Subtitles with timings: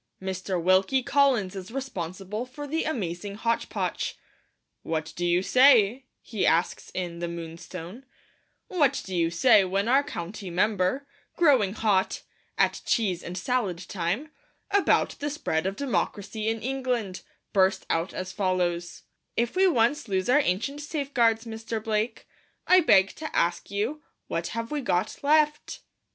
[0.19, 0.59] Mr.
[0.59, 4.17] Wilkie Collins is responsible for the amazing hotch potch.
[4.81, 8.07] 'What do you say,' he asks in The Moonstone,
[8.67, 12.23] 'what do you say when our county member, growing hot,
[12.57, 14.31] at cheese and salad time,
[14.71, 17.21] about the spread of democracy in England,
[17.53, 19.03] burst out as follows:
[19.37, 21.83] "If we once lose our ancient safeguards, Mr.
[21.83, 22.27] Blake,
[22.65, 25.81] I beg to ask you, what have we got left?"